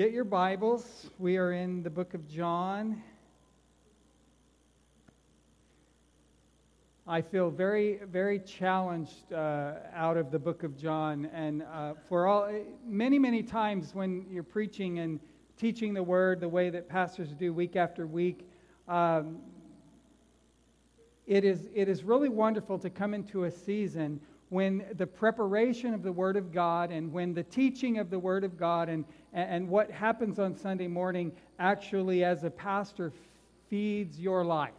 [0.00, 1.10] Get your Bibles.
[1.18, 3.02] We are in the book of John.
[7.06, 11.26] I feel very, very challenged uh, out of the book of John.
[11.34, 12.50] And uh, for all,
[12.86, 15.20] many, many times when you're preaching and
[15.58, 18.48] teaching the word the way that pastors do week after week,
[18.88, 19.36] um,
[21.26, 24.18] it, is, it is really wonderful to come into a season
[24.50, 28.44] when the preparation of the Word of God and when the teaching of the Word
[28.44, 33.12] of God and, and what happens on Sunday morning actually, as a pastor,
[33.68, 34.72] feeds your life.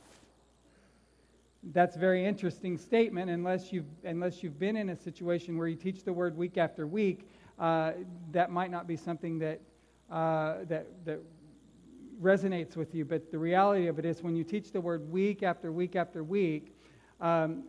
[1.73, 5.77] That's a very interesting statement unless you've, unless you've been in a situation where you
[5.77, 7.29] teach the Word week after week.
[7.57, 7.93] Uh,
[8.31, 9.62] that might not be something that,
[10.12, 11.20] uh, that, that
[12.21, 13.05] resonates with you.
[13.05, 16.23] But the reality of it is, when you teach the Word week after week after
[16.23, 16.76] week,
[17.21, 17.63] um,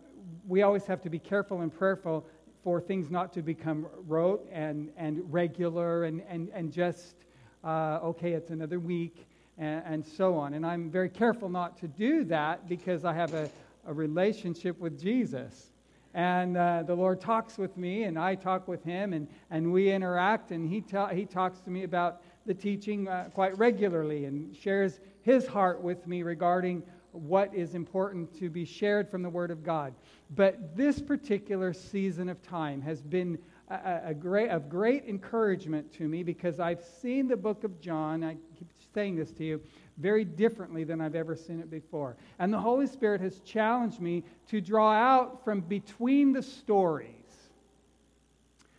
[0.47, 2.27] we always have to be careful and prayerful
[2.63, 7.17] for things not to become rote and, and regular and, and, and just,
[7.65, 9.27] uh, okay, it's another week,
[9.59, 10.55] and, and, so on.
[10.55, 13.51] And I'm very careful not to do that because I have a,
[13.87, 15.71] a relationship with Jesus.
[16.15, 19.91] And uh, the Lord talks with me, and I talk with him, and, and we
[19.91, 24.55] interact, and he, ta- he talks to me about the teaching uh, quite regularly and
[24.55, 26.83] shares his heart with me regarding
[27.13, 29.95] what is important to be shared from the Word of God.
[30.35, 33.39] But this particular season of time has been
[33.69, 38.25] a, a great, of great encouragement to me because I've seen the book of John,
[38.25, 39.61] I keep saying this to you,
[39.99, 42.17] very differently than I've ever seen it before.
[42.39, 47.09] And the Holy Spirit has challenged me to draw out from between the stories.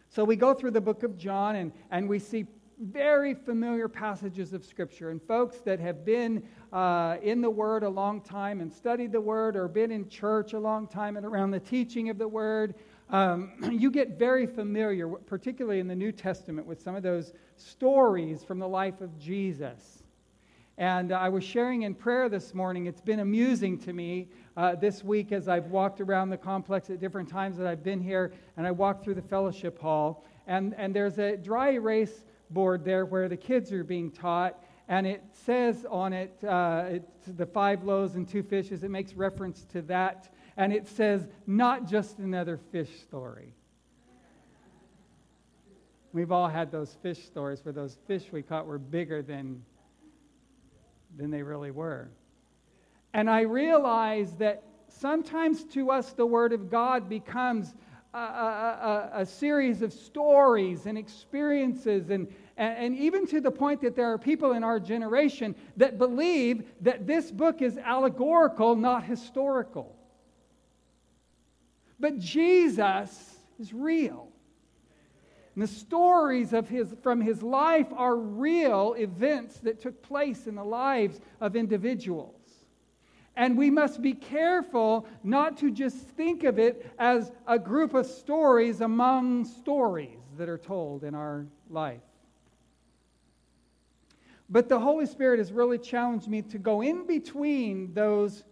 [0.09, 2.45] So we go through the book of John and, and we see
[2.83, 5.09] very familiar passages of Scripture.
[5.09, 9.21] And folks that have been uh, in the Word a long time and studied the
[9.21, 12.75] Word or been in church a long time and around the teaching of the Word,
[13.09, 18.43] um, you get very familiar, particularly in the New Testament, with some of those stories
[18.43, 20.03] from the life of Jesus.
[20.77, 22.87] And I was sharing in prayer this morning.
[22.87, 26.99] It's been amusing to me uh, this week as I've walked around the complex at
[26.99, 30.25] different times that I've been here, and I walked through the fellowship hall.
[30.47, 35.07] And, and there's a dry erase board there where the kids are being taught, and
[35.07, 38.83] it says on it, uh, it's the five loaves and two fishes.
[38.83, 43.53] It makes reference to that, and it says, not just another fish story.
[46.11, 49.63] We've all had those fish stories where those fish we caught were bigger than,
[51.17, 52.11] than they really were.
[53.13, 57.73] And I realize that sometimes to us the Word of God becomes
[58.13, 63.81] a, a, a, series of stories and experiences, and, and, and even to the point
[63.81, 69.03] that there are people in our generation that believe that this book is allegorical, not
[69.03, 69.95] historical.
[71.99, 74.27] But Jesus is real.
[75.55, 80.55] And the stories of his, from his life are real events that took place in
[80.55, 82.42] the lives of individuals.
[83.35, 88.05] And we must be careful not to just think of it as a group of
[88.05, 92.01] stories among stories that are told in our life.
[94.49, 98.43] But the Holy Spirit has really challenged me to go in between those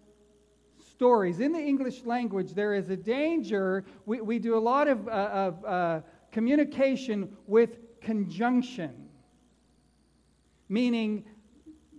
[0.89, 1.39] stories.
[1.39, 3.83] In the English language, there is a danger.
[4.05, 9.09] We, we do a lot of, uh, of uh, communication with conjunction,
[10.69, 11.25] meaning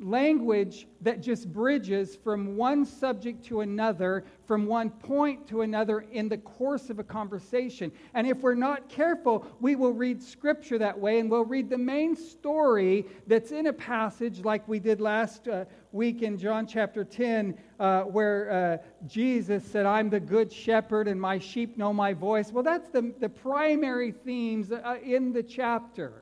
[0.02, 6.28] language that just bridges from one subject to another, from one point to another in
[6.28, 7.92] the course of a conversation.
[8.14, 11.78] And if we're not careful, we will read scripture that way and we'll read the
[11.78, 17.04] main story that's in a passage like we did last uh, week in John chapter
[17.04, 22.12] 10, uh, where uh, Jesus said, I'm the good shepherd and my sheep know my
[22.12, 22.50] voice.
[22.50, 26.21] Well, that's the, the primary themes uh, in the chapter.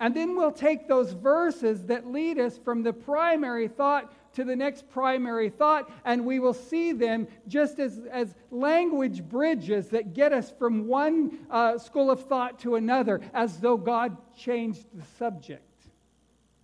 [0.00, 4.56] And then we'll take those verses that lead us from the primary thought to the
[4.56, 10.32] next primary thought, and we will see them just as, as language bridges that get
[10.32, 15.62] us from one uh, school of thought to another, as though God changed the subject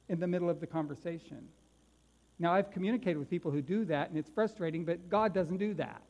[0.09, 1.49] in the middle of the conversation.
[2.39, 5.75] Now, I've communicated with people who do that, and it's frustrating, but God doesn't do
[5.75, 6.03] that.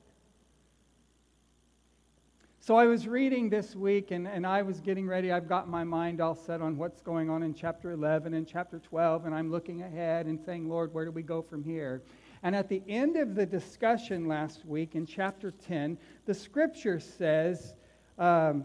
[2.66, 5.30] So I was reading this week and, and I was getting ready.
[5.30, 8.80] I've got my mind all set on what's going on in chapter 11 and chapter
[8.80, 12.02] 12, and I'm looking ahead and saying, Lord, where do we go from here?
[12.42, 17.76] And at the end of the discussion last week in chapter 10, the scripture says,
[18.18, 18.64] um,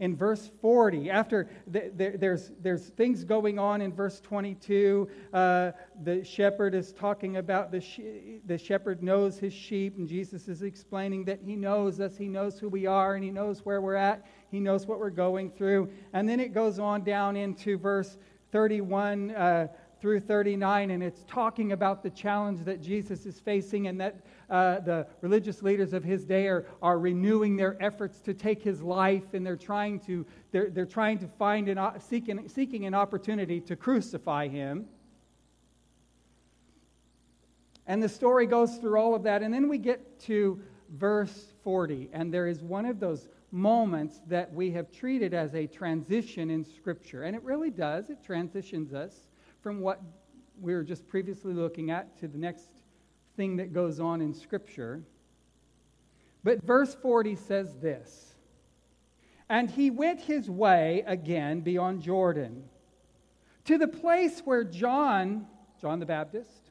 [0.00, 1.10] in verse 40.
[1.10, 6.92] After the, the, there's, there's things going on in verse 22, uh, the shepherd is
[6.92, 11.54] talking about the, she- the shepherd knows his sheep, and Jesus is explaining that he
[11.54, 14.26] knows us, he knows who we are, and he knows where we're at.
[14.50, 15.90] He knows what we're going through.
[16.14, 18.16] And then it goes on down into verse
[18.52, 19.68] 31 uh,
[20.00, 24.80] through 39, and it's talking about the challenge that Jesus is facing and that uh,
[24.80, 29.34] the religious leaders of his day are, are renewing their efforts to take his life,
[29.34, 33.76] and they're trying to, they're, they're trying to find an, seeking, seeking an opportunity to
[33.76, 34.86] crucify him.
[37.86, 40.60] And the story goes through all of that, and then we get to
[40.90, 45.66] verse 40, and there is one of those moments that we have treated as a
[45.66, 47.24] transition in Scripture.
[47.24, 48.08] And it really does.
[48.08, 49.29] It transitions us
[49.62, 50.02] from what
[50.60, 52.68] we were just previously looking at to the next
[53.36, 55.02] thing that goes on in Scripture.
[56.44, 58.34] But verse 40 says this
[59.48, 62.64] And he went his way again beyond Jordan
[63.64, 65.46] to the place where John,
[65.80, 66.70] John the Baptist,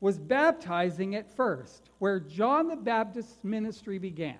[0.00, 4.38] was baptizing at first, where John the Baptist's ministry began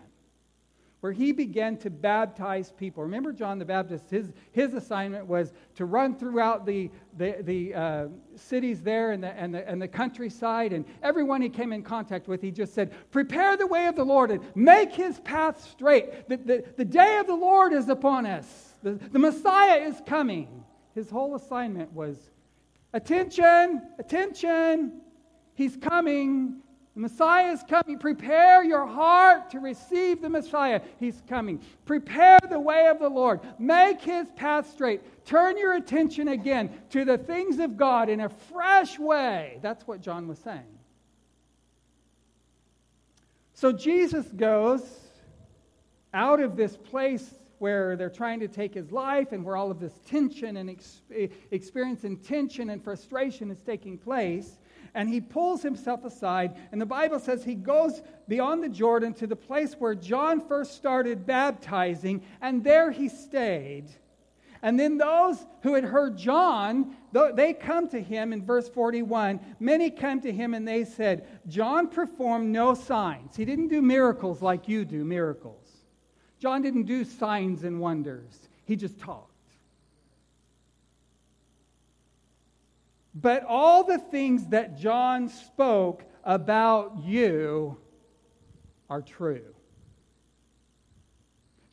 [1.00, 3.02] where he began to baptize people.
[3.02, 8.06] Remember John the Baptist, his, his assignment was to run throughout the, the, the uh,
[8.36, 12.28] cities there and the, and, the, and the countryside, and everyone he came in contact
[12.28, 16.28] with, he just said, Prepare the way of the Lord and make his path straight.
[16.28, 20.64] The, the, the day of the Lord is upon us, the, the Messiah is coming.
[20.94, 22.16] His whole assignment was
[22.92, 25.00] attention, attention,
[25.54, 26.60] he's coming.
[26.94, 27.98] The Messiah is coming.
[27.98, 30.80] Prepare your heart to receive the Messiah.
[30.98, 31.60] He's coming.
[31.86, 33.40] Prepare the way of the Lord.
[33.58, 35.24] Make his path straight.
[35.24, 39.58] Turn your attention again to the things of God in a fresh way.
[39.62, 40.78] That's what John was saying.
[43.54, 44.82] So Jesus goes
[46.12, 49.78] out of this place where they're trying to take his life and where all of
[49.78, 51.02] this tension and ex-
[51.50, 54.58] experience and tension and frustration is taking place
[54.94, 56.56] and he pulls himself aside.
[56.72, 60.74] And the Bible says he goes beyond the Jordan to the place where John first
[60.74, 63.90] started baptizing, and there he stayed.
[64.62, 66.94] And then those who had heard John,
[67.34, 69.40] they come to him in verse 41.
[69.58, 73.36] Many come to him and they said, John performed no signs.
[73.36, 75.66] He didn't do miracles like you do miracles.
[76.38, 79.29] John didn't do signs and wonders, he just talked.
[83.20, 87.76] But all the things that John spoke about you
[88.88, 89.54] are true.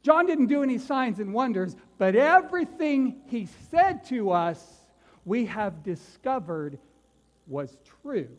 [0.03, 4.63] John didn't do any signs and wonders, but everything he said to us,
[5.25, 6.79] we have discovered
[7.47, 8.29] was true.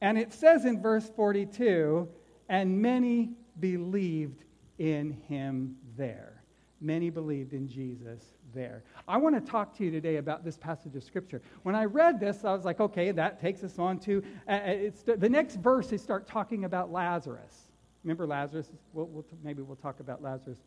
[0.00, 2.08] And it says in verse 42
[2.48, 3.30] and many
[3.60, 4.42] believed
[4.78, 6.42] in him there.
[6.80, 8.82] Many believed in Jesus there.
[9.08, 11.42] I want to talk to you today about this passage of Scripture.
[11.62, 14.90] When I read this, I was like, okay, that takes us on to uh, uh
[15.16, 15.88] the next verse.
[15.88, 17.68] They start talking about Lazarus.
[18.04, 18.70] Remember Lazarus?
[18.92, 20.58] We'll, we'll, maybe we'll talk about Lazarus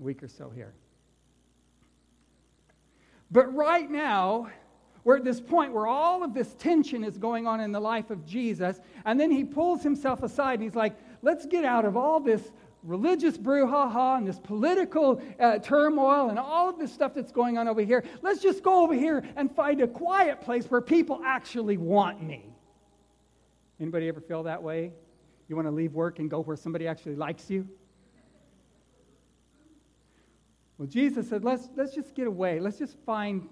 [0.00, 0.74] a week or so here.
[3.30, 4.48] But right now,
[5.04, 8.10] we're at this point where all of this tension is going on in the life
[8.10, 11.96] of Jesus, and then he pulls himself aside and he's like, let's get out of
[11.96, 12.52] all this
[12.84, 17.66] religious brouhaha and this political uh, turmoil and all of this stuff that's going on
[17.66, 18.04] over here.
[18.22, 22.44] Let's just go over here and find a quiet place where people actually want me.
[23.80, 24.92] Anybody ever feel that way?
[25.48, 27.66] You want to leave work and go where somebody actually likes you?
[30.78, 32.60] Well, Jesus said, let's, let's just get away.
[32.60, 33.48] Let's just find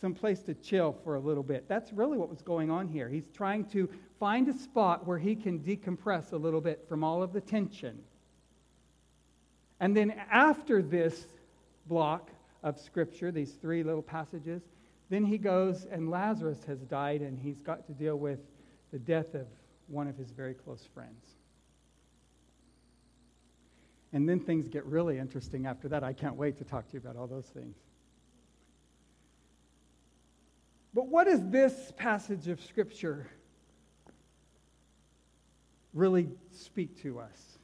[0.00, 1.68] some place to chill for a little bit.
[1.68, 3.08] That's really what was going on here.
[3.08, 7.22] He's trying to find a spot where he can decompress a little bit from all
[7.22, 7.98] of the tension.
[9.80, 11.26] And then after this
[11.86, 12.30] block
[12.62, 14.62] of Scripture, these three little passages,
[15.08, 18.40] then he goes and Lazarus has died and he's got to deal with
[18.92, 19.46] the death of
[19.88, 21.24] one of his very close friends.
[24.12, 26.02] And then things get really interesting after that.
[26.02, 27.76] I can't wait to talk to you about all those things.
[30.94, 33.26] But what does this passage of Scripture
[35.92, 37.55] really speak to us?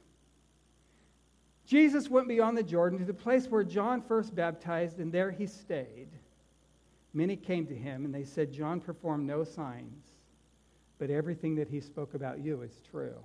[1.65, 5.47] Jesus went beyond the Jordan to the place where John first baptized, and there he
[5.47, 6.09] stayed.
[7.13, 10.05] Many came to him, and they said, John performed no signs,
[10.97, 13.15] but everything that he spoke about you is true.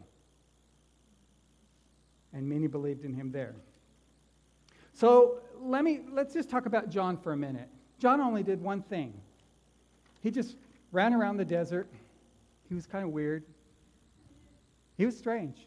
[2.33, 3.57] And many believed in him there.
[4.92, 7.68] So let me let's just talk about John for a minute.
[7.99, 9.14] John only did one thing.
[10.21, 10.57] He just
[10.92, 11.88] ran around the desert.
[12.68, 13.45] He was kind of weird.
[14.97, 15.66] He was strange.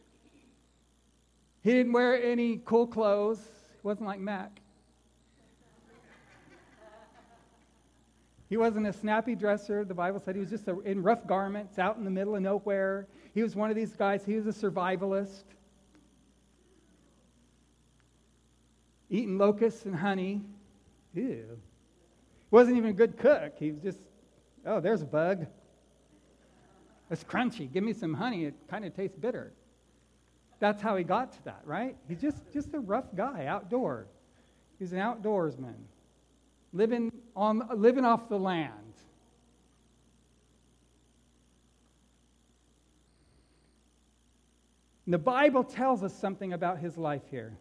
[1.63, 3.39] He didn't wear any cool clothes.
[3.39, 4.60] He wasn't like Mac.
[8.50, 9.86] He wasn't a snappy dresser.
[9.86, 12.41] The Bible said he was just a, in rough garments out in the middle of
[12.41, 13.08] nowhere.
[13.34, 15.44] He was one of these guys, he was a survivalist.
[19.12, 20.41] eating locusts and honey.
[21.13, 21.60] Ew.
[22.50, 23.53] Wasn't even a good cook.
[23.60, 24.00] He was just,
[24.65, 25.46] oh, there's a bug.
[27.12, 27.72] It's crunchy.
[27.72, 28.46] Give me some honey.
[28.46, 29.51] It kind of tastes bitter.
[30.62, 31.98] That's how he got to that, right?
[32.08, 34.06] He's just, just a rough guy outdoor.
[34.77, 35.74] He's an outdoorsman,
[36.72, 38.72] living, on, living off the land.
[45.08, 47.58] And the Bible tells us something about his life here.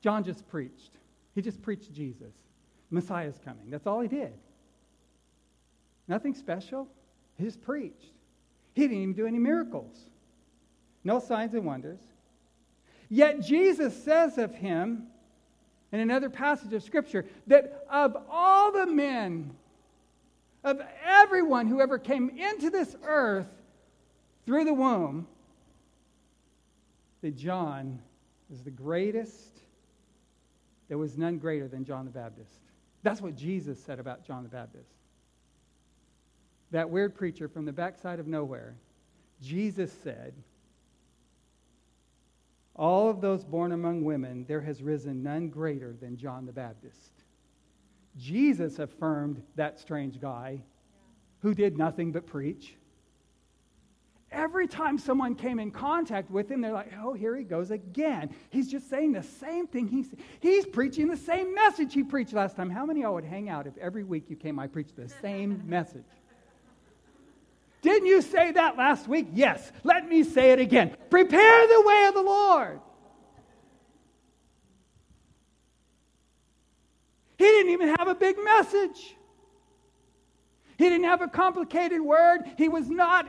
[0.00, 0.92] John just preached.
[1.34, 2.34] He just preached Jesus.
[2.88, 3.68] Messiah's coming.
[3.68, 4.32] That's all he did.
[6.06, 6.86] Nothing special.
[7.36, 8.12] He just preached.
[8.74, 9.96] He didn't even do any miracles.
[11.02, 11.98] No signs and wonders.
[13.14, 15.06] Yet Jesus says of him
[15.92, 19.54] in another passage of Scripture that of all the men,
[20.64, 23.46] of everyone who ever came into this earth
[24.44, 25.28] through the womb,
[27.22, 28.00] that John
[28.52, 29.60] is the greatest.
[30.88, 32.58] There was none greater than John the Baptist.
[33.04, 34.90] That's what Jesus said about John the Baptist.
[36.72, 38.74] That weird preacher from the backside of nowhere,
[39.40, 40.34] Jesus said,
[42.76, 47.12] All of those born among women, there has risen none greater than John the Baptist.
[48.16, 50.62] Jesus affirmed that strange guy
[51.40, 52.74] who did nothing but preach
[54.34, 58.30] every time someone came in contact with him, they're like, oh, here he goes again.
[58.50, 59.86] He's just saying the same thing.
[59.86, 62.68] He's, he's preaching the same message he preached last time.
[62.68, 65.08] How many of y'all would hang out if every week you came, I preached the
[65.08, 66.04] same message?
[67.84, 69.26] Didn't you say that last week?
[69.34, 69.70] Yes.
[69.82, 70.96] Let me say it again.
[71.10, 72.80] Prepare the way of the Lord.
[77.36, 79.14] He didn't even have a big message.
[80.78, 82.44] He didn't have a complicated word.
[82.56, 83.28] He was not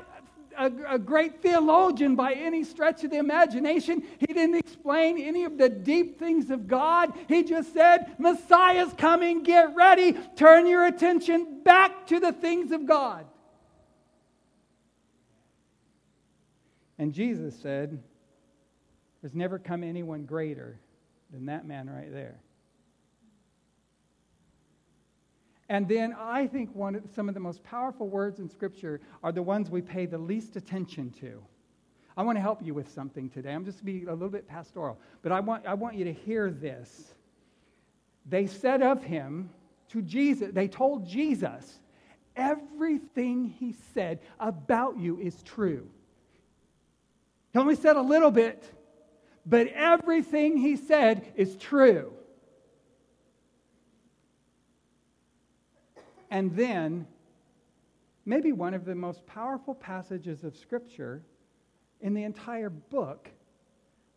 [0.57, 4.03] a, a, great theologian by any stretch of the imagination.
[4.19, 7.11] He didn't explain any of the deep things of God.
[7.27, 12.85] He just said, Messiah's coming, get ready, turn your attention back to the things of
[12.85, 13.25] God.
[16.97, 18.01] And Jesus said,
[19.21, 20.79] There's never come anyone greater
[21.31, 22.39] than that man right there.
[25.67, 29.31] And then I think one of, some of the most powerful words in Scripture are
[29.31, 31.41] the ones we pay the least attention to.
[32.17, 33.51] I want to help you with something today.
[33.51, 36.49] I'm just being a little bit pastoral, but I want, I want you to hear
[36.49, 37.13] this.
[38.27, 39.49] They said of him
[39.89, 41.79] to Jesus, they told Jesus,
[42.35, 45.87] everything he said about you is true.
[47.55, 48.69] He only said a little bit,
[49.45, 52.11] but everything he said is true.
[56.29, 57.07] And then,
[58.25, 61.23] maybe one of the most powerful passages of Scripture
[62.01, 63.29] in the entire book,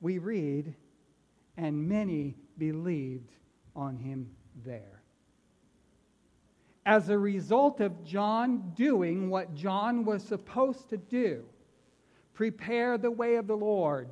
[0.01, 0.75] we read,
[1.57, 3.31] and many believed
[3.77, 4.31] on him
[4.65, 5.01] there.
[6.85, 11.45] As a result of John doing what John was supposed to do,
[12.39, 14.09] prepare the way of the Lord,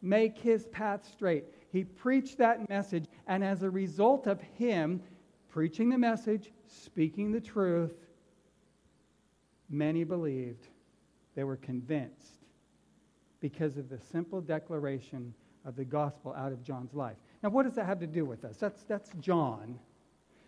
[0.00, 1.46] make his path straight.
[1.72, 5.02] He preached that message, and as a result of him
[5.48, 7.92] preaching the message, speaking the truth,
[9.68, 10.68] many believed.
[11.34, 12.38] They were convinced
[13.40, 17.16] because of the simple declaration of the gospel out of John's life.
[17.42, 18.58] Now, what does that have to do with us?
[18.58, 19.76] That's, that's John.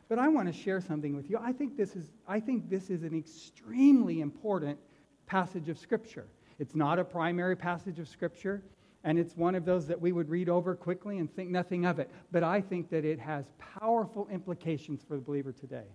[0.08, 1.38] But I want to share something with you.
[1.42, 4.78] I think, this is, I think this is an extremely important
[5.26, 6.28] passage of Scripture.
[6.58, 8.62] It's not a primary passage of Scripture,
[9.04, 11.98] and it's one of those that we would read over quickly and think nothing of
[11.98, 12.10] it.
[12.32, 15.86] But I think that it has powerful implications for the believer today.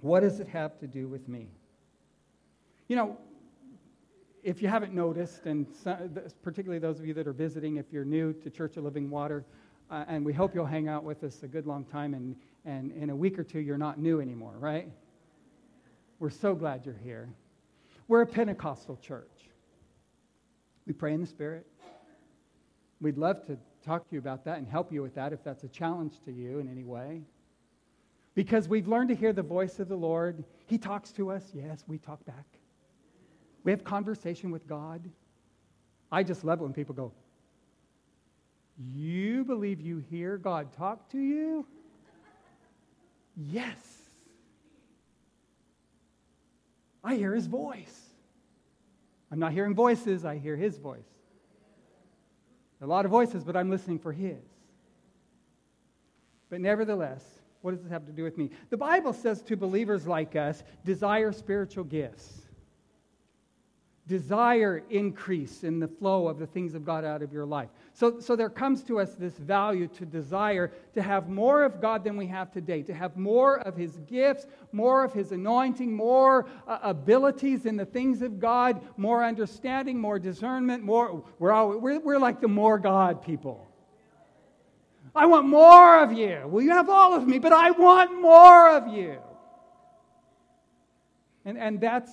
[0.00, 1.48] What does it have to do with me?
[2.88, 3.16] You know,
[4.42, 5.66] if you haven't noticed, and
[6.42, 9.44] particularly those of you that are visiting, if you're new to Church of Living Water,
[9.90, 12.92] uh, and we hope you'll hang out with us a good long time, and, and
[12.92, 14.88] in a week or two, you're not new anymore, right?
[16.18, 17.28] We're so glad you're here.
[18.10, 19.50] We're a Pentecostal church.
[20.84, 21.64] We pray in the Spirit.
[23.00, 25.62] We'd love to talk to you about that and help you with that if that's
[25.62, 27.22] a challenge to you in any way.
[28.34, 30.42] Because we've learned to hear the voice of the Lord.
[30.66, 31.52] He talks to us.
[31.54, 32.46] Yes, we talk back.
[33.62, 35.08] We have conversation with God.
[36.10, 37.12] I just love it when people go,
[38.76, 41.64] You believe you hear God talk to you?
[43.36, 43.99] Yes.
[47.02, 48.10] I hear his voice.
[49.32, 51.06] I'm not hearing voices, I hear his voice.
[52.82, 54.42] A lot of voices, but I'm listening for his.
[56.48, 57.24] But nevertheless,
[57.62, 58.50] what does this have to do with me?
[58.70, 62.39] The Bible says to believers like us, desire spiritual gifts.
[64.10, 67.68] Desire increase in the flow of the things of God out of your life.
[67.92, 72.02] So, so there comes to us this value to desire to have more of God
[72.02, 76.46] than we have today, to have more of His gifts, more of His anointing, more
[76.66, 81.22] uh, abilities in the things of God, more understanding, more discernment, more.
[81.38, 83.68] We're, all, we're, we're like the more God people.
[85.14, 86.42] I want more of you.
[86.46, 89.18] Well, you have all of me, but I want more of you.
[91.44, 92.10] And, and that's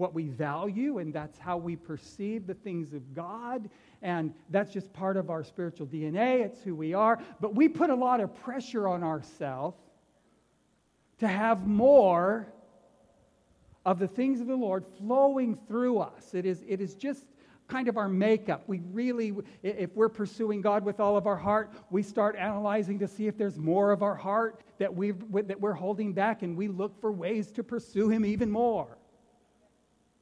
[0.00, 3.68] what we value, and that's how we perceive the things of God.
[4.02, 6.44] And that's just part of our spiritual DNA.
[6.44, 7.22] It's who we are.
[7.38, 9.76] But we put a lot of pressure on ourselves
[11.18, 12.50] to have more
[13.84, 16.34] of the things of the Lord flowing through us.
[16.34, 17.26] It is, it is just
[17.68, 18.64] kind of our makeup.
[18.66, 23.08] We really, if we're pursuing God with all of our heart, we start analyzing to
[23.08, 26.68] see if there's more of our heart that, we that we're holding back, and we
[26.68, 28.96] look for ways to pursue Him even more.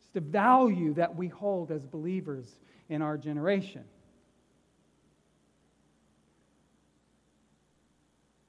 [0.08, 2.46] It's the value that we hold as believers
[2.88, 3.84] in our generation.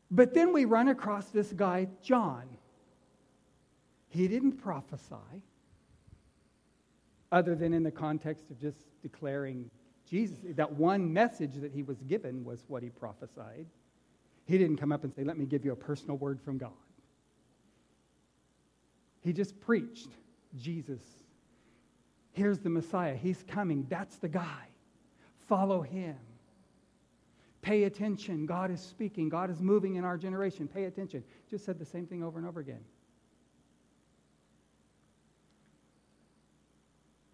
[0.09, 2.47] But then we run across this guy, John.
[4.07, 5.43] He didn't prophesy,
[7.31, 9.69] other than in the context of just declaring
[10.09, 10.37] Jesus.
[10.55, 13.67] That one message that he was given was what he prophesied.
[14.45, 16.71] He didn't come up and say, Let me give you a personal word from God.
[19.21, 20.07] He just preached
[20.57, 21.01] Jesus
[22.39, 23.15] Here's the Messiah.
[23.15, 23.85] He's coming.
[23.89, 24.69] That's the guy.
[25.49, 26.15] Follow him.
[27.61, 28.45] Pay attention.
[28.45, 29.27] God is speaking.
[29.27, 30.65] God is moving in our generation.
[30.65, 31.21] Pay attention.
[31.51, 32.79] Just said the same thing over and over again.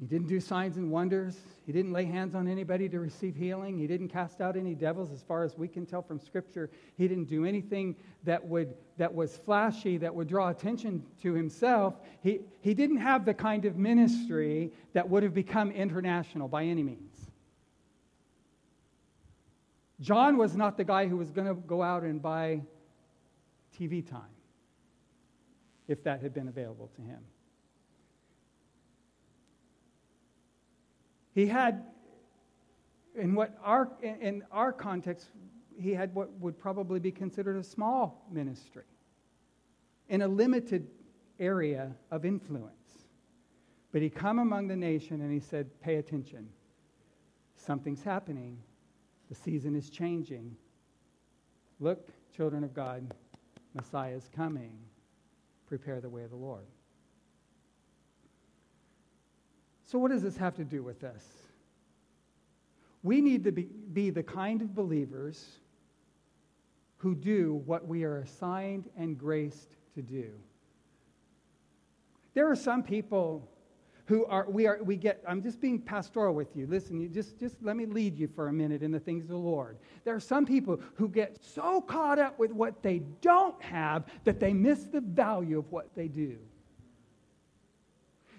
[0.06, 1.36] He didn't do signs and wonders.
[1.66, 3.76] He didn't lay hands on anybody to receive healing.
[3.76, 6.70] He didn't cast out any devils, as far as we can tell from Scripture.
[6.96, 11.96] He didn't do anything that, would, that was flashy, that would draw attention to himself.
[12.22, 16.84] He, he didn't have the kind of ministry that would have become international by any
[16.84, 17.32] means.
[20.02, 22.62] John was not the guy who was going to go out and buy
[23.76, 24.22] TV time,
[25.88, 27.22] if that had been available to him.
[31.36, 31.84] He had,
[33.14, 35.28] in what our, in our context,
[35.78, 38.86] he had what would probably be considered a small ministry
[40.08, 40.88] in a limited
[41.38, 42.72] area of influence.
[43.92, 46.48] But he come among the nation and he said, Pay attention.
[47.58, 48.58] Something's happening.
[49.28, 50.56] The season is changing.
[51.82, 53.14] Look, children of God,
[53.74, 54.78] Messiah is coming.
[55.68, 56.66] Prepare the way of the Lord.
[59.86, 61.24] So, what does this have to do with this?
[63.04, 65.60] We need to be, be the kind of believers
[66.98, 70.32] who do what we are assigned and graced to do.
[72.34, 73.48] There are some people
[74.08, 77.40] who are we are we get i'm just being pastoral with you listen you just
[77.40, 80.14] just let me lead you for a minute in the things of the lord there
[80.14, 84.54] are some people who get so caught up with what they don't have that they
[84.54, 86.38] miss the value of what they do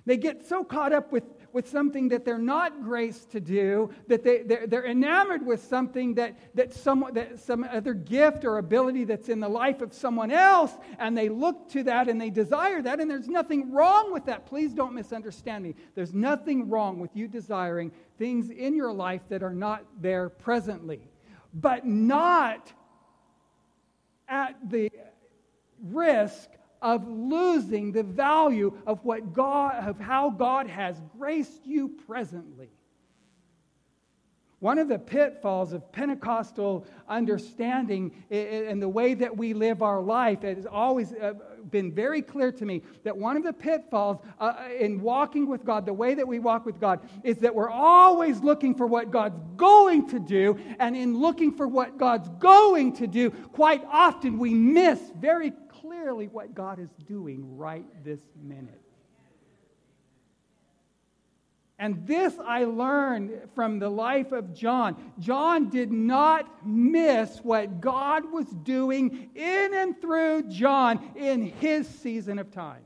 [0.06, 1.24] they get so caught up with
[1.56, 6.12] with something that they're not graced to do, that they, they're, they're enamored with something
[6.16, 10.30] that, that, some, that some other gift or ability that's in the life of someone
[10.30, 14.26] else, and they look to that and they desire that, and there's nothing wrong with
[14.26, 14.44] that.
[14.44, 15.74] Please don't misunderstand me.
[15.94, 21.08] There's nothing wrong with you desiring things in your life that are not there presently,
[21.54, 22.70] but not
[24.28, 24.90] at the
[25.82, 26.50] risk
[26.82, 32.70] of losing the value of what God, of how God has graced you presently.
[34.58, 40.42] One of the pitfalls of Pentecostal understanding and the way that we live our life
[40.42, 41.34] has always uh,
[41.70, 45.84] been very clear to me that one of the pitfalls uh, in walking with God,
[45.84, 49.38] the way that we walk with God, is that we're always looking for what God's
[49.56, 50.58] going to do.
[50.78, 55.52] And in looking for what God's going to do, quite often we miss very
[55.86, 58.80] clearly what God is doing right this minute.
[61.78, 64.96] And this I learned from the life of John.
[65.18, 72.38] John did not miss what God was doing in and through John in his season
[72.38, 72.82] of time.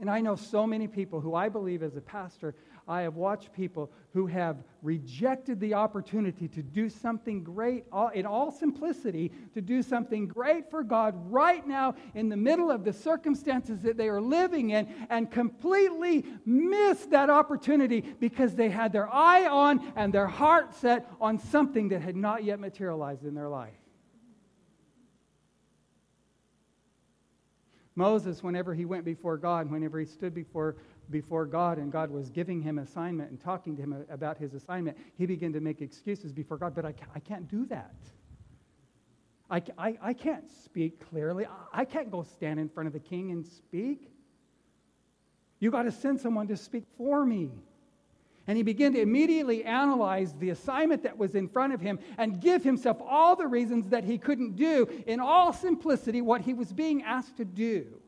[0.00, 2.54] And I know so many people who I believe as a pastor
[2.86, 8.50] I have watched people who have rejected the opportunity to do something great in all
[8.50, 13.80] simplicity, to do something great for God right now in the middle of the circumstances
[13.82, 19.46] that they are living in, and completely missed that opportunity because they had their eye
[19.46, 23.74] on and their heart set on something that had not yet materialized in their life.
[27.96, 30.76] Moses, whenever he went before God, whenever he stood before,
[31.10, 34.96] before God and God was giving him assignment and talking to him about his assignment,
[35.16, 37.94] he began to make excuses before God, but I, I can't do that.
[39.50, 41.44] I, I, I can't speak clearly.
[41.46, 44.10] I, I can't go stand in front of the king and speak.
[45.58, 47.50] You got to send someone to speak for me.
[48.46, 52.40] And he began to immediately analyze the assignment that was in front of him and
[52.40, 56.72] give himself all the reasons that he couldn't do, in all simplicity, what he was
[56.72, 57.99] being asked to do.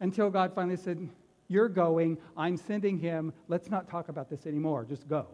[0.00, 1.08] Until God finally said,
[1.48, 5.26] You're going, I'm sending him, let's not talk about this anymore, just go.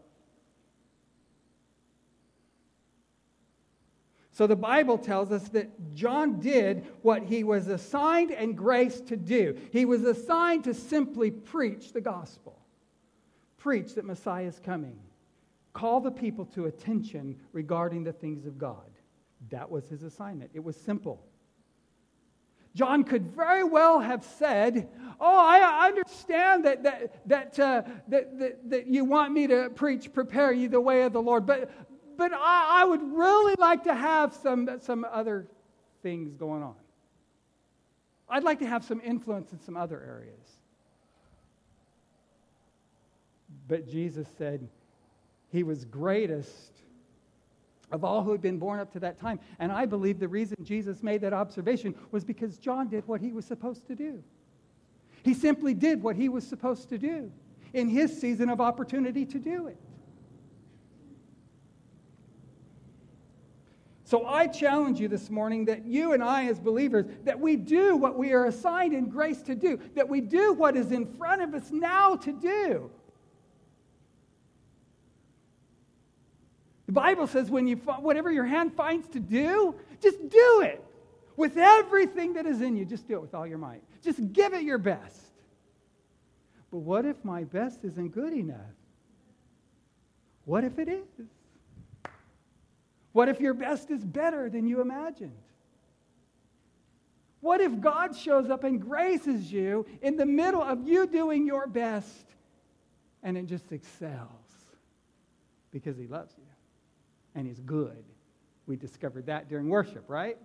[4.36, 9.16] So the Bible tells us that John did what he was assigned and graced to
[9.16, 9.56] do.
[9.72, 12.60] He was assigned to simply preach the gospel,
[13.56, 14.98] preach that Messiah is coming,
[15.72, 18.90] call the people to attention regarding the things of God.
[19.48, 20.50] That was his assignment.
[20.52, 21.24] It was simple.
[22.76, 28.70] John could very well have said, Oh, I understand that, that, that, uh, that, that,
[28.70, 31.70] that, you want me to preach, prepare you the way of the Lord, but,
[32.18, 35.46] but I, I would really like to have some, some other
[36.02, 36.74] things going on.
[38.28, 40.58] I'd like to have some influence in some other areas.
[43.68, 44.68] But Jesus said
[45.50, 46.75] he was greatest
[47.92, 49.38] of all who had been born up to that time.
[49.58, 53.32] And I believe the reason Jesus made that observation was because John did what he
[53.32, 54.22] was supposed to do.
[55.22, 57.30] He simply did what he was supposed to do
[57.72, 59.78] in his season of opportunity to do it.
[64.04, 67.96] So I challenge you this morning that you and I, as believers, that we do
[67.96, 71.42] what we are assigned in grace to do, that we do what is in front
[71.42, 72.88] of us now to do.
[76.96, 80.82] Bible says when you whatever your hand finds to do, just do it
[81.36, 82.86] with everything that is in you.
[82.86, 83.82] Just do it with all your might.
[84.02, 85.20] Just give it your best.
[86.70, 88.74] But what if my best isn't good enough?
[90.46, 91.26] What if it is?
[93.12, 95.36] What if your best is better than you imagined?
[97.40, 101.66] What if God shows up and graces you in the middle of you doing your
[101.66, 102.26] best
[103.22, 104.30] and it just excels
[105.70, 106.55] because He loves you
[107.36, 108.02] and He's good?
[108.66, 110.36] We discovered that during worship, right?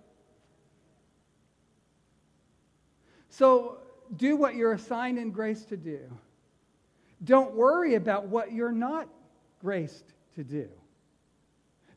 [3.30, 3.78] So
[4.16, 6.00] do what you're assigned in grace to do.
[7.24, 9.08] Don't worry about what you're not
[9.60, 10.04] graced
[10.36, 10.68] to do.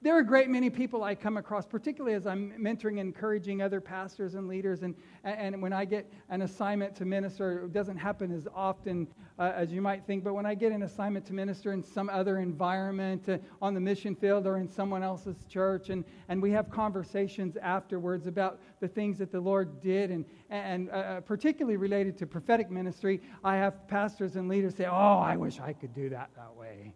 [0.06, 3.64] There are a great many people I come across, particularly as I'm mentoring and encouraging
[3.64, 4.84] other pastors and leaders.
[4.84, 9.08] And, and when I get an assignment to minister, it doesn't happen as often
[9.40, 12.12] uh, as you might think, but when I get an assignment to minister in some
[12.12, 16.52] other environment, uh, on the mission field or in someone else's church, and, and we
[16.52, 22.16] have conversations afterwards about the things that the Lord did, and, and uh, particularly related
[22.20, 26.10] to prophetic ministry, I have pastors and leaders say, Oh, I wish I could do
[26.10, 26.94] that that way.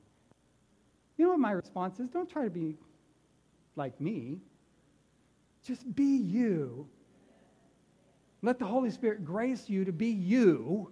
[1.17, 2.07] You know what my response is?
[2.11, 2.77] Don't try to be
[3.79, 4.37] like me.
[5.65, 6.87] Just be you.
[8.43, 10.91] Let the Holy Spirit grace you to be you.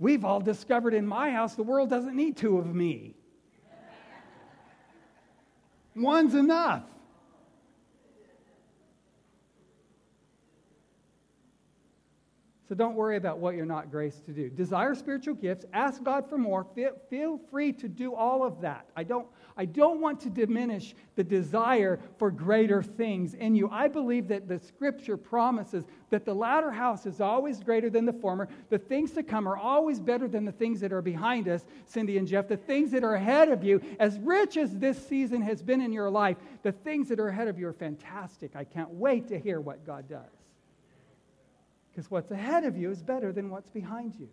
[0.00, 3.14] We've all discovered in my house the world doesn't need two of me.
[5.94, 6.82] One's enough.
[12.74, 14.50] So don't worry about what you're not graced to do.
[14.50, 16.66] Desire spiritual gifts, ask God for more.
[17.08, 18.88] Feel free to do all of that.
[18.96, 23.68] I don't, I don't want to diminish the desire for greater things in you.
[23.70, 28.12] I believe that the scripture promises that the latter house is always greater than the
[28.12, 28.48] former.
[28.70, 32.18] The things to come are always better than the things that are behind us, Cindy
[32.18, 32.48] and Jeff.
[32.48, 35.92] The things that are ahead of you, as rich as this season has been in
[35.92, 38.56] your life, the things that are ahead of you are fantastic.
[38.56, 40.43] I can't wait to hear what God does.
[41.94, 44.28] Because what's ahead of you is better than what's behind you.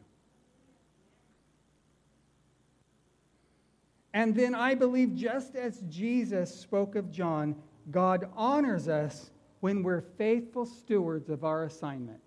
[4.14, 7.56] And then I believe, just as Jesus spoke of John,
[7.92, 12.22] God honors us when we're faithful stewards of our assignment.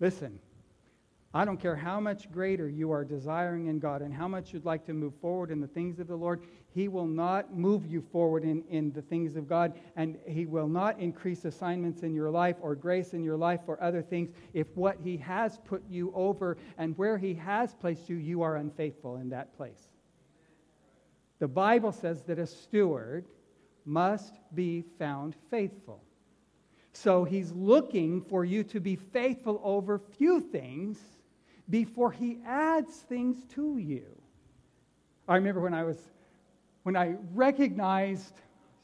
[0.00, 0.40] Listen,
[1.34, 4.64] I don't care how much greater you are desiring in God and how much you'd
[4.64, 6.40] like to move forward in the things of the Lord,
[6.74, 10.68] He will not move you forward in, in the things of God, and He will
[10.68, 14.74] not increase assignments in your life or grace in your life or other things if
[14.74, 19.16] what He has put you over and where He has placed you, you are unfaithful
[19.16, 19.88] in that place.
[21.40, 23.26] The Bible says that a steward
[23.84, 26.02] must be found faithful.
[26.92, 30.98] So he's looking for you to be faithful over few things
[31.70, 34.06] before he adds things to you.
[35.26, 35.98] I remember when I was
[36.84, 38.40] when I recognized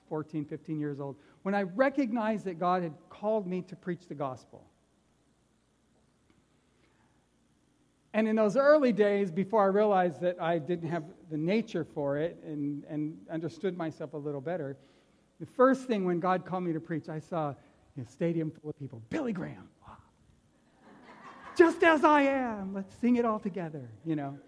[0.08, 4.14] 14, 15 years old, when I recognized that God had called me to preach the
[4.14, 4.62] gospel.
[8.12, 12.16] And in those early days, before I realized that I didn't have the nature for
[12.18, 14.76] it and, and understood myself a little better,
[15.40, 17.54] the first thing when God called me to preach, I saw
[18.00, 19.02] a stadium full of people.
[19.10, 19.68] Billy Graham.
[21.56, 22.74] Just as I am.
[22.74, 24.38] Let's sing it all together, you know.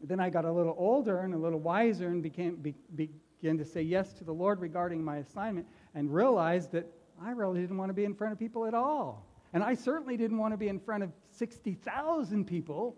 [0.00, 3.64] Then I got a little older and a little wiser and became, be, began to
[3.64, 6.86] say yes to the Lord regarding my assignment and realized that
[7.20, 9.26] I really didn't want to be in front of people at all.
[9.52, 12.96] And I certainly didn't want to be in front of 60,000 people.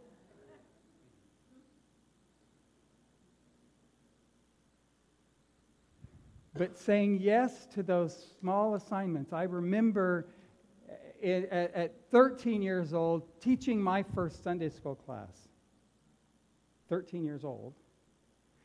[6.54, 10.26] But saying yes to those small assignments, I remember
[11.22, 15.48] at, at 13 years old teaching my first Sunday school class.
[16.88, 17.74] 13 years old.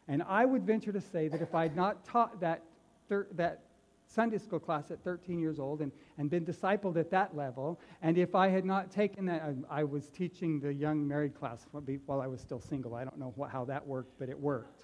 [0.07, 2.63] And I would venture to say that if I had not taught that,
[3.07, 3.61] thir- that
[4.07, 8.17] Sunday school class at 13 years old and, and been discipled at that level, and
[8.17, 11.65] if I had not taken that, I, I was teaching the young married class
[12.05, 12.95] while I was still single.
[12.95, 14.83] I don't know how that worked, but it worked.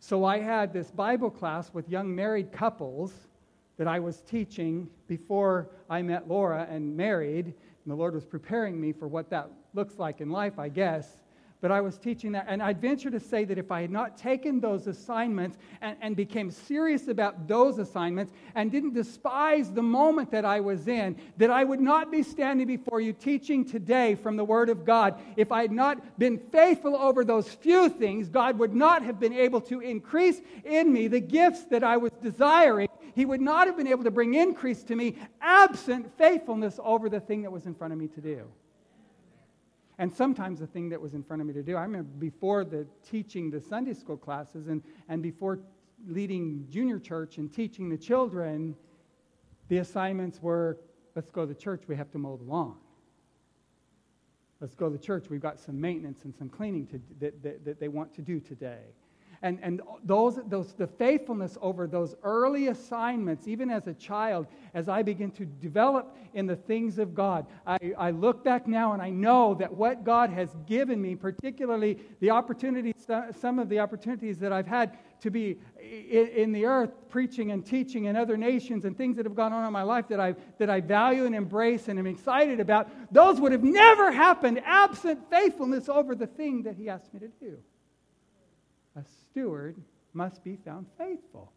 [0.00, 3.27] So I had this Bible class with young married couples
[3.78, 7.46] that I was teaching before I met Laura and married.
[7.46, 7.54] And
[7.86, 11.16] the Lord was preparing me for what that looks like in life, I guess
[11.60, 12.46] but I was teaching that.
[12.48, 16.14] And I'd venture to say that if I had not taken those assignments and, and
[16.14, 21.50] became serious about those assignments and didn't despise the moment that I was in, that
[21.50, 25.20] I would not be standing before you teaching today from the Word of God.
[25.36, 29.32] If I had not been faithful over those few things, God would not have been
[29.32, 32.88] able to increase in me the gifts that I was desiring.
[33.18, 37.18] He would not have been able to bring increase to me absent faithfulness over the
[37.18, 38.44] thing that was in front of me to do
[39.98, 41.76] and sometimes the thing that was in front of me to do.
[41.76, 45.58] I remember before the teaching the Sunday school classes and, and before
[46.06, 48.76] leading junior church and teaching the children,
[49.66, 50.78] the assignments were
[51.16, 52.76] let's go to church, we have to mow the lawn.
[54.60, 57.80] Let's go to church, we've got some maintenance and some cleaning to, that, that, that
[57.80, 58.84] they want to do today.
[59.42, 64.88] And, and those, those, the faithfulness over those early assignments, even as a child, as
[64.88, 69.02] I begin to develop in the things of God, I, I look back now and
[69.02, 73.06] I know that what God has given me, particularly the opportunities,
[73.38, 77.64] some of the opportunities that I've had to be in, in the earth preaching and
[77.64, 80.34] teaching in other nations and things that have gone on in my life that I,
[80.58, 85.30] that I value and embrace and am excited about, those would have never happened absent
[85.30, 87.58] faithfulness over the thing that He asked me to do
[88.98, 89.76] a steward
[90.12, 91.52] must be found faithful.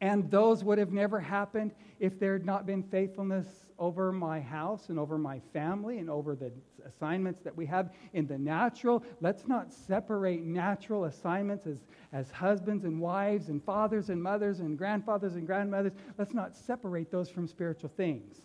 [0.00, 3.46] And those would have never happened if there had not been faithfulness
[3.80, 6.52] over my house and over my family and over the
[6.86, 9.02] assignments that we have in the natural.
[9.20, 11.78] Let's not separate natural assignments as,
[12.12, 15.92] as husbands and wives and fathers and mothers and grandfathers and grandmothers.
[16.16, 18.40] Let's not separate those from spiritual things.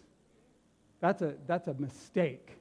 [1.01, 2.57] That's a, that's a mistake.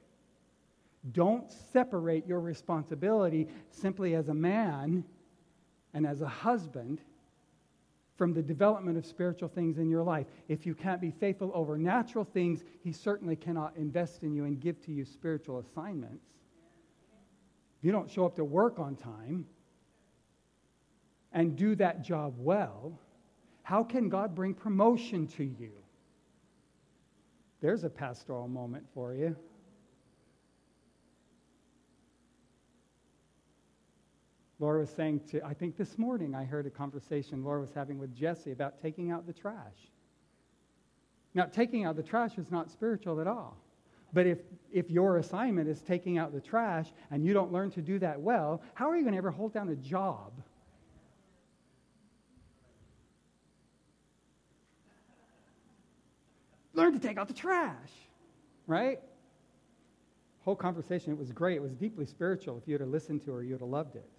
[1.11, 5.03] Don't separate your responsibility simply as a man
[5.93, 7.01] and as a husband
[8.15, 10.27] from the development of spiritual things in your life.
[10.47, 14.59] If you can't be faithful over natural things, He certainly cannot invest in you and
[14.59, 16.25] give to you spiritual assignments.
[17.79, 19.45] If you don't show up to work on time
[21.33, 22.97] and do that job well,
[23.63, 25.71] how can God bring promotion to you?
[27.61, 29.35] There's a pastoral moment for you.
[34.63, 37.99] Laura was saying to, I think this morning I heard a conversation Laura was having
[37.99, 39.91] with Jesse about taking out the trash.
[41.33, 43.57] Now, taking out the trash is not spiritual at all.
[44.13, 44.37] But if,
[44.71, 48.21] if your assignment is taking out the trash and you don't learn to do that
[48.21, 50.31] well, how are you going to ever hold down a job?
[56.73, 57.91] Learn to take out the trash,
[58.65, 59.01] right?
[60.45, 61.57] Whole conversation, it was great.
[61.57, 62.57] It was deeply spiritual.
[62.57, 64.09] If you had listened to her, you would have loved it.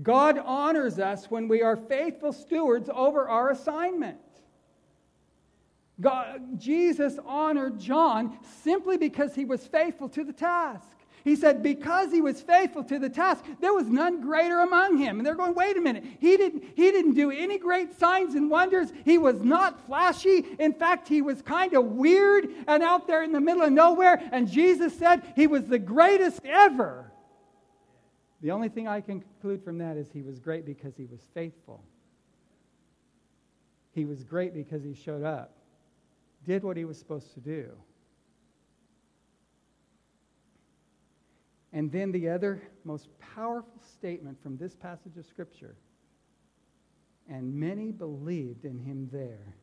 [0.00, 4.18] God honors us when we are faithful stewards over our assignment.
[6.00, 10.88] God, Jesus honored John simply because he was faithful to the task.
[11.24, 15.18] He said, because he was faithful to the task, there was none greater among him.
[15.18, 16.04] And they're going, wait a minute.
[16.18, 18.92] He didn't, he didn't do any great signs and wonders.
[19.04, 20.44] He was not flashy.
[20.58, 24.20] In fact, he was kind of weird and out there in the middle of nowhere.
[24.32, 27.11] And Jesus said he was the greatest ever.
[28.42, 31.20] The only thing I can conclude from that is he was great because he was
[31.32, 31.82] faithful.
[33.92, 35.56] He was great because he showed up,
[36.44, 37.70] did what he was supposed to do.
[41.72, 45.76] And then the other most powerful statement from this passage of Scripture
[47.28, 49.54] and many believed in him there.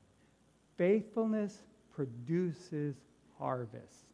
[0.77, 1.63] Faithfulness
[1.93, 2.95] produces
[3.37, 4.05] harvest.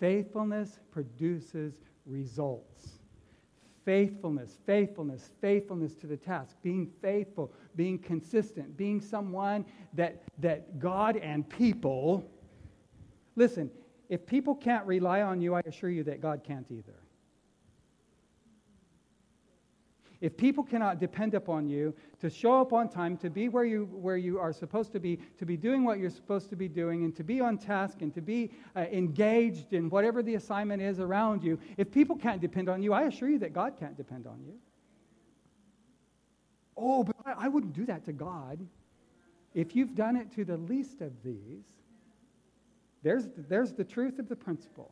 [0.00, 1.74] Faithfulness produces
[2.06, 3.03] results.
[3.84, 11.16] Faithfulness, faithfulness, faithfulness to the task, being faithful, being consistent, being someone that, that God
[11.18, 12.24] and people.
[13.36, 13.70] Listen,
[14.08, 17.03] if people can't rely on you, I assure you that God can't either.
[20.24, 23.84] If people cannot depend upon you to show up on time, to be where you,
[23.92, 27.04] where you are supposed to be, to be doing what you're supposed to be doing,
[27.04, 30.98] and to be on task and to be uh, engaged in whatever the assignment is
[30.98, 34.26] around you, if people can't depend on you, I assure you that God can't depend
[34.26, 34.54] on you.
[36.74, 38.66] Oh, but I, wouldn't do that to God.
[39.52, 41.66] If you've done it to the least of these,
[43.02, 44.90] there's, there's the truth of the principle.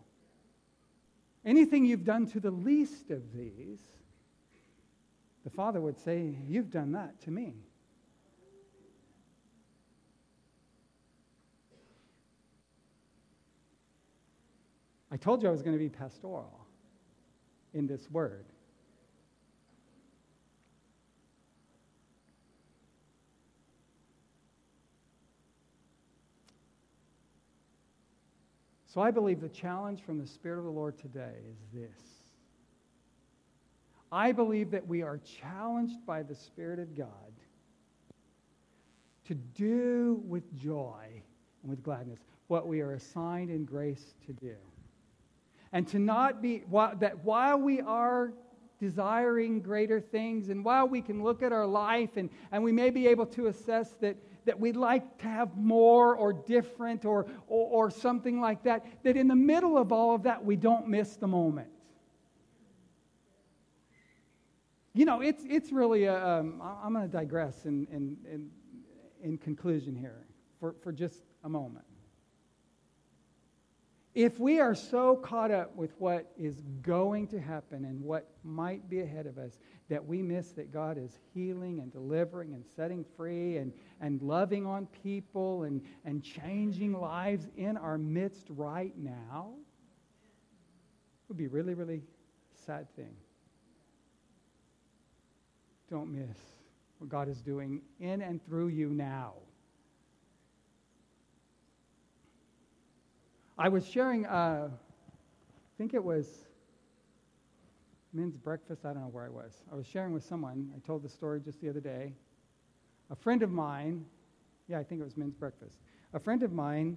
[1.42, 3.81] Anything you've done to the least of these,
[5.45, 7.55] the father would say, You've done that to me.
[15.11, 16.67] I told you I was going to be pastoral
[17.75, 18.47] in this word.
[28.87, 32.22] So I believe the challenge from the Spirit of the Lord today is this
[34.12, 37.09] I believe that we are challenged by the Spirit of God
[39.25, 41.22] to do with joy
[41.62, 44.55] and with gladness what we are assigned in grace to do.
[45.72, 46.64] And to not be,
[46.98, 48.35] that while we are
[48.79, 52.90] desiring greater things and while we can look at our life and, and we may
[52.90, 57.87] be able to assess that, that we'd like to have more or different or, or,
[57.87, 61.16] or something like that, that in the middle of all of that, we don't miss
[61.16, 61.68] the moment.
[64.95, 68.51] You know, it's, it's really, a, um, I'm going to digress in, in, in,
[69.23, 70.27] in conclusion here
[70.61, 71.87] for, for just a moment.
[74.15, 78.91] If we are so caught up with what is going to happen and what might
[78.91, 83.07] be ahead of us that we miss that God is healing and delivering and setting
[83.17, 89.55] free and, and loving on people and, and changing lives in our midst right now,
[89.55, 92.03] it would be a really, really
[92.67, 93.15] sad thing
[95.93, 96.39] don't miss
[96.97, 99.35] what God is doing in and through you now.
[103.59, 106.47] I was sharing, uh, I think it was
[108.15, 108.87] men's breakfast.
[108.87, 109.53] I don't know where I was.
[109.71, 110.73] I was sharing with someone.
[110.75, 112.15] I told the story just the other day.
[113.11, 114.07] A friend of mine,
[114.69, 115.77] yeah, I think it was men's breakfast.
[116.15, 116.97] A friend of mine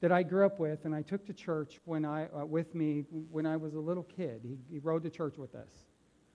[0.00, 3.04] that I grew up with and I took to church when I, uh, with me
[3.30, 4.40] when I was a little kid.
[4.42, 5.68] He, he rode to church with us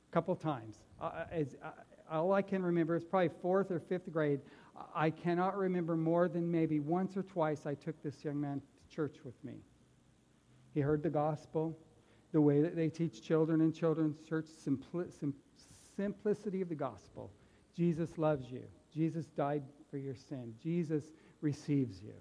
[0.09, 0.77] a couple times.
[0.99, 1.69] Uh, as, uh,
[2.11, 4.39] all I can remember is probably fourth or fifth grade.
[4.95, 8.95] I cannot remember more than maybe once or twice I took this young man to
[8.95, 9.55] church with me.
[10.73, 11.77] He heard the gospel,
[12.31, 15.33] the way that they teach children in children's church, simpli- sim-
[15.95, 17.31] simplicity of the gospel.
[17.75, 18.63] Jesus loves you.
[18.93, 20.53] Jesus died for your sin.
[20.61, 21.03] Jesus
[21.41, 22.13] receives you.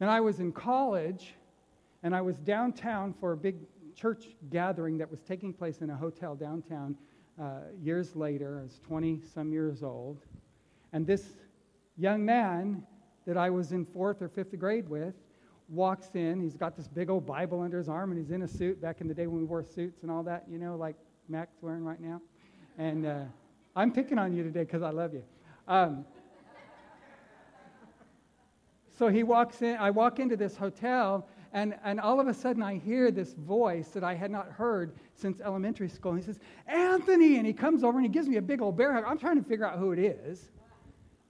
[0.00, 1.34] And I was in college,
[2.02, 3.56] and I was downtown for a big
[3.96, 6.94] church gathering that was taking place in a hotel downtown
[7.40, 8.60] uh, years later.
[8.60, 10.20] I was 20 some years old.
[10.92, 11.24] And this
[11.96, 12.82] young man
[13.26, 15.14] that I was in fourth or fifth grade with
[15.68, 16.40] walks in.
[16.40, 19.00] He's got this big old Bible under his arm, and he's in a suit back
[19.00, 20.94] in the day when we wore suits and all that, you know, like
[21.28, 22.20] Mac's wearing right now.
[22.78, 23.20] And uh,
[23.74, 25.24] I'm picking on you today because I love you.
[25.66, 26.04] Um,
[28.98, 29.76] so he walks in.
[29.76, 33.88] I walk into this hotel, and, and all of a sudden, I hear this voice
[33.88, 36.12] that I had not heard since elementary school.
[36.12, 37.38] And he says, Anthony!
[37.38, 39.04] And he comes over and he gives me a big old bear hug.
[39.06, 40.50] I'm trying to figure out who it is.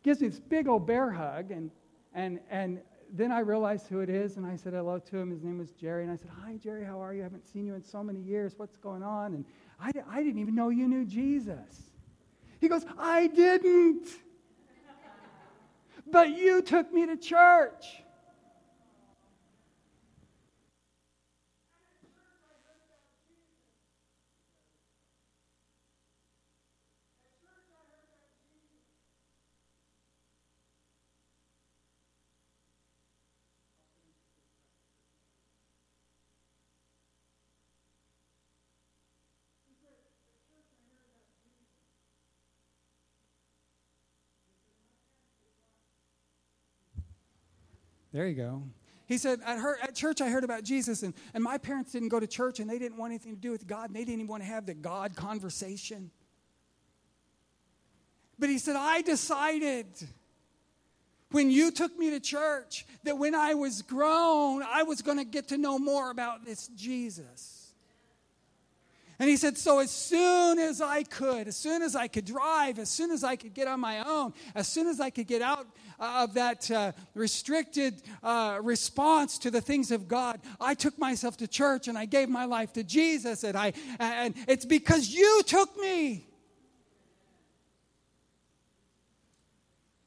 [0.02, 1.52] Gives me this big old bear hug.
[1.52, 1.70] And,
[2.12, 4.36] and, and then I realized who it is.
[4.36, 5.30] And I said hello to him.
[5.30, 6.02] His name was Jerry.
[6.02, 7.20] And I said, Hi, Jerry, how are you?
[7.20, 8.54] I haven't seen you in so many years.
[8.56, 9.32] What's going on?
[9.32, 9.44] And
[9.78, 11.92] I, I didn't even know you knew Jesus.
[12.60, 14.08] He goes, I didn't.
[16.10, 18.02] but you took me to church.
[48.16, 48.62] There you go.
[49.04, 52.08] He said, at, her, at church, I heard about Jesus, and, and my parents didn't
[52.08, 54.20] go to church, and they didn't want anything to do with God, and they didn't
[54.20, 56.10] even want to have the God conversation.
[58.38, 59.86] But he said, I decided
[61.30, 65.24] when you took me to church that when I was grown, I was going to
[65.24, 67.56] get to know more about this Jesus.
[69.18, 72.78] And he said, So as soon as I could, as soon as I could drive,
[72.78, 75.42] as soon as I could get on my own, as soon as I could get
[75.42, 75.66] out
[75.98, 81.48] of that uh, restricted uh, response to the things of God, I took myself to
[81.48, 83.44] church and I gave my life to Jesus.
[83.44, 86.26] And, I, and it's because you took me.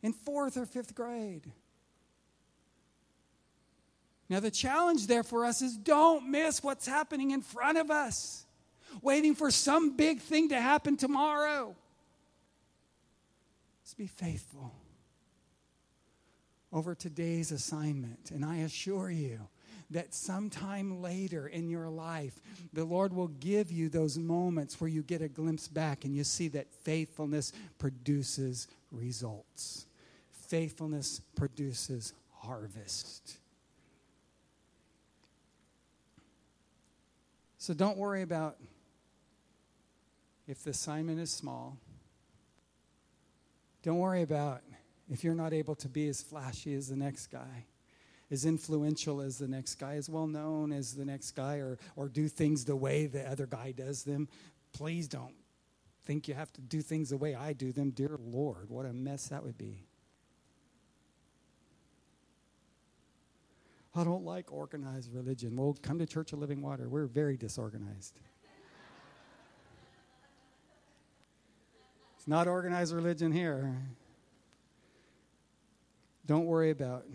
[0.02, 1.52] In fourth or fifth grade.
[4.30, 8.46] Now, the challenge there for us is don't miss what's happening in front of us
[9.02, 11.76] waiting for some big thing to happen tomorrow.
[13.82, 14.74] Let's be faithful
[16.72, 18.32] over today's assignment.
[18.32, 19.40] And I assure you
[19.92, 22.40] that sometime later in your life,
[22.74, 26.24] the Lord will give you those moments where you get a glimpse back and you
[26.24, 29.88] see that faithfulness produces results.
[30.48, 33.38] Faithfulness produces harvest.
[37.58, 38.58] So don't worry about
[40.48, 41.78] if the assignment is small.
[43.84, 44.62] Don't worry about
[45.10, 47.66] if you're not able to be as flashy as the next guy,
[48.32, 52.08] as influential as the next guy, as well known as the next guy, or, or
[52.08, 54.28] do things the way the other guy does them.
[54.72, 55.34] Please don't
[56.06, 57.92] think you have to do things the way I do them.
[57.92, 59.86] Dear Lord, what a mess that would be.
[63.96, 65.56] I don't like organized religion.
[65.56, 66.88] Well, come to Church of Living Water.
[66.88, 68.20] We're very disorganized.
[72.16, 73.76] It's not organized religion here.
[76.30, 77.08] Don't worry about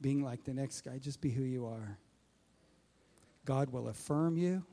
[0.00, 0.98] being like the next guy.
[0.98, 1.96] Just be who you are.
[3.44, 4.64] God will affirm you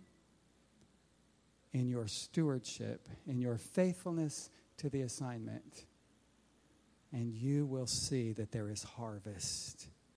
[1.72, 5.86] in your stewardship, in your faithfulness to the assignment.
[7.14, 9.88] And you will see that there is harvest